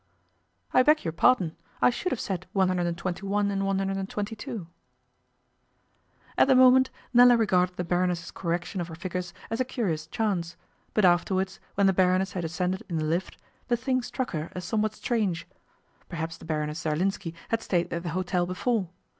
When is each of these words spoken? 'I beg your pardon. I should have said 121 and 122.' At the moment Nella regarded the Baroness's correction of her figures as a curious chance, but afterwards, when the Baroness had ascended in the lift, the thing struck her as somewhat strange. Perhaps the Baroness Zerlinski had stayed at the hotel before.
'I 0.73 0.81
beg 0.81 1.05
your 1.05 1.11
pardon. 1.11 1.55
I 1.79 1.91
should 1.91 2.11
have 2.11 2.19
said 2.19 2.47
121 2.53 3.51
and 3.51 3.63
122.' 3.67 4.67
At 6.39 6.47
the 6.47 6.55
moment 6.55 6.89
Nella 7.13 7.37
regarded 7.37 7.75
the 7.75 7.83
Baroness's 7.83 8.31
correction 8.31 8.81
of 8.81 8.87
her 8.87 8.95
figures 8.95 9.31
as 9.51 9.59
a 9.59 9.63
curious 9.63 10.07
chance, 10.07 10.55
but 10.95 11.05
afterwards, 11.05 11.59
when 11.75 11.85
the 11.85 11.93
Baroness 11.93 12.31
had 12.33 12.43
ascended 12.43 12.81
in 12.89 12.95
the 12.97 13.05
lift, 13.05 13.37
the 13.67 13.77
thing 13.77 14.01
struck 14.01 14.31
her 14.31 14.51
as 14.55 14.65
somewhat 14.65 14.95
strange. 14.95 15.45
Perhaps 16.09 16.39
the 16.39 16.45
Baroness 16.45 16.79
Zerlinski 16.79 17.35
had 17.49 17.61
stayed 17.61 17.93
at 17.93 18.01
the 18.01 18.09
hotel 18.09 18.47
before. 18.47 18.89